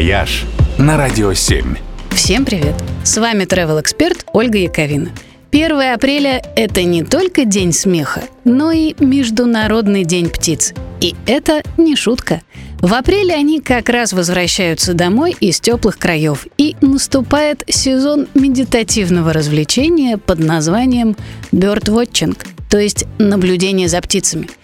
«Вояж» 0.00 0.46
на 0.78 0.96
Радио 0.96 1.34
7. 1.34 1.76
Всем 2.12 2.46
привет! 2.46 2.72
С 3.04 3.18
вами 3.18 3.44
travel 3.44 3.82
эксперт 3.82 4.24
Ольга 4.32 4.56
Яковина. 4.56 5.10
1 5.52 5.92
апреля– 5.92 6.42
это 6.56 6.84
не 6.84 7.04
только 7.04 7.44
День 7.44 7.74
смеха, 7.74 8.22
но 8.44 8.72
и 8.72 8.94
Международный 8.98 10.04
день 10.04 10.30
птиц. 10.30 10.72
И 11.02 11.14
это 11.26 11.62
не 11.76 11.96
шутка. 11.96 12.40
В 12.80 12.94
апреле 12.94 13.34
они 13.34 13.60
как 13.60 13.90
раз 13.90 14.14
возвращаются 14.14 14.94
домой 14.94 15.36
из 15.38 15.60
теплых 15.60 15.98
краев, 15.98 16.46
и 16.56 16.76
наступает 16.80 17.64
сезон 17.68 18.26
медитативного 18.32 19.34
развлечения 19.34 20.16
под 20.16 20.38
названием 20.38 21.14
birdwatching, 21.52 22.38
то 22.70 22.78
есть 22.78 23.04
наблюдение 23.18 23.86
за 23.86 24.00
птицами– 24.00 24.48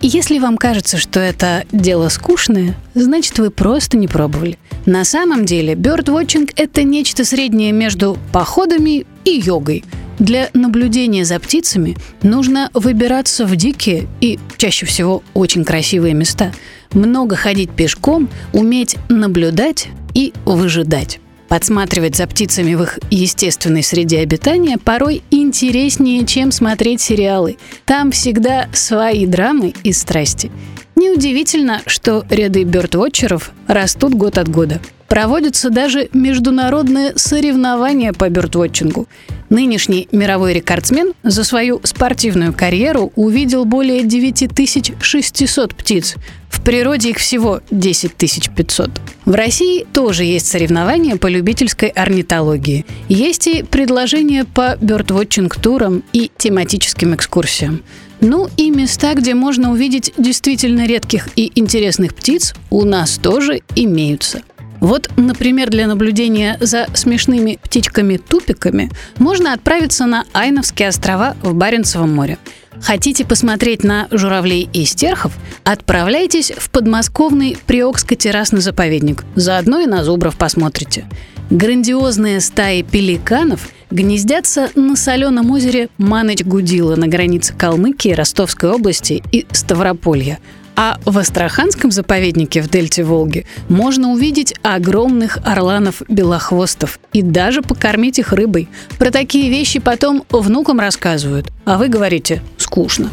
если 0.00 0.38
вам 0.38 0.56
кажется, 0.56 0.98
что 0.98 1.20
это 1.20 1.64
дело 1.72 2.08
скучное, 2.08 2.76
значит 2.94 3.38
вы 3.38 3.50
просто 3.50 3.96
не 3.96 4.08
пробовали. 4.08 4.58
На 4.84 5.04
самом 5.04 5.44
деле, 5.44 5.74
birdwatching– 5.74 6.52
это 6.56 6.82
нечто 6.82 7.24
среднее 7.24 7.72
между 7.72 8.18
походами 8.32 9.06
и 9.24 9.30
йогой. 9.44 9.84
Для 10.18 10.48
наблюдения 10.54 11.24
за 11.24 11.38
птицами 11.38 11.96
нужно 12.22 12.70
выбираться 12.72 13.44
в 13.46 13.54
дикие 13.56 14.06
и 14.20 14.38
чаще 14.56 14.86
всего 14.86 15.22
очень 15.34 15.64
красивые 15.64 16.14
места, 16.14 16.52
много 16.92 17.36
ходить 17.36 17.70
пешком, 17.70 18.28
уметь 18.52 18.96
наблюдать 19.08 19.88
и 20.14 20.32
выжидать. 20.44 21.20
Подсматривать 21.48 22.16
за 22.16 22.26
птицами 22.26 22.74
в 22.74 22.82
их 22.82 22.98
естественной 23.10 23.82
среде 23.82 24.18
обитания 24.20 24.78
порой 24.78 25.22
интереснее, 25.30 26.26
чем 26.26 26.50
смотреть 26.50 27.00
сериалы. 27.00 27.56
Там 27.84 28.10
всегда 28.10 28.68
свои 28.72 29.26
драмы 29.26 29.72
и 29.84 29.92
страсти. 29.92 30.50
Неудивительно, 30.96 31.82
что 31.86 32.24
ряды 32.30 32.64
бёрдвотчеров 32.64 33.52
растут 33.68 34.14
год 34.14 34.38
от 34.38 34.48
года. 34.48 34.80
Проводятся 35.08 35.70
даже 35.70 36.08
международные 36.12 37.12
соревнования 37.16 38.12
по 38.12 38.28
бёрдвотчингу. 38.28 39.06
Нынешний 39.48 40.08
мировой 40.12 40.54
рекордсмен 40.54 41.12
за 41.22 41.44
свою 41.44 41.80
спортивную 41.84 42.52
карьеру 42.52 43.12
увидел 43.14 43.64
более 43.64 44.02
9600 44.02 45.74
птиц. 45.74 46.16
В 46.48 46.62
природе 46.62 47.10
их 47.10 47.18
всего 47.18 47.60
10 47.70 48.14
500. 48.14 48.90
В 49.24 49.34
России 49.34 49.86
тоже 49.92 50.24
есть 50.24 50.48
соревнования 50.48 51.16
по 51.16 51.28
любительской 51.28 51.88
орнитологии. 51.88 52.84
Есть 53.08 53.46
и 53.46 53.62
предложения 53.62 54.44
по 54.44 54.76
бёрдвотчинг-турам 54.80 56.02
и 56.12 56.30
тематическим 56.36 57.14
экскурсиям. 57.14 57.82
Ну 58.20 58.48
и 58.56 58.70
места, 58.70 59.14
где 59.14 59.34
можно 59.34 59.70
увидеть 59.70 60.12
действительно 60.16 60.86
редких 60.86 61.28
и 61.36 61.52
интересных 61.54 62.14
птиц, 62.14 62.54
у 62.70 62.84
нас 62.84 63.18
тоже 63.18 63.60
имеются. 63.74 64.42
Вот, 64.80 65.08
например, 65.16 65.70
для 65.70 65.86
наблюдения 65.86 66.56
за 66.60 66.86
смешными 66.94 67.58
птичками-тупиками 67.62 68.90
можно 69.18 69.52
отправиться 69.52 70.06
на 70.06 70.24
Айновские 70.32 70.88
острова 70.88 71.36
в 71.42 71.54
Баренцевом 71.54 72.14
море. 72.14 72.38
Хотите 72.80 73.24
посмотреть 73.24 73.84
на 73.84 74.06
журавлей 74.10 74.68
и 74.72 74.84
стерхов? 74.84 75.32
Отправляйтесь 75.64 76.52
в 76.56 76.70
подмосковный 76.70 77.56
Приокско-террасный 77.66 78.60
заповедник. 78.60 79.24
Заодно 79.34 79.80
и 79.80 79.86
на 79.86 80.04
зубров 80.04 80.36
посмотрите. 80.36 81.06
Грандиозные 81.48 82.40
стаи 82.40 82.82
пеликанов 82.82 83.68
гнездятся 83.90 84.68
на 84.74 84.96
соленом 84.96 85.50
озере 85.52 85.88
Маныч-Гудила 85.96 86.96
на 86.96 87.06
границе 87.06 87.54
Калмыкии, 87.54 88.12
Ростовской 88.12 88.70
области 88.70 89.22
и 89.32 89.46
Ставрополья– 89.52 90.38
а 90.76 90.98
в 91.04 91.18
Астраханском 91.18 91.90
заповеднике 91.90 92.60
в 92.60 92.68
дельте 92.68 93.02
Волги 93.02 93.46
можно 93.68 94.12
увидеть 94.12 94.54
огромных 94.62 95.38
орланов-белохвостов 95.44 97.00
и 97.12 97.22
даже 97.22 97.62
покормить 97.62 98.18
их 98.18 98.32
рыбой. 98.32 98.68
Про 98.98 99.10
такие 99.10 99.50
вещи 99.50 99.80
потом 99.80 100.24
внукам 100.28 100.78
рассказывают, 100.78 101.50
а 101.64 101.78
вы 101.78 101.88
говорите 101.88 102.42
«скучно». 102.58 103.10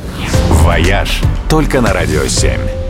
«Вояж» 0.49 1.21
только 1.49 1.81
на 1.81 1.93
«Радио 1.93 2.23
7». 2.23 2.82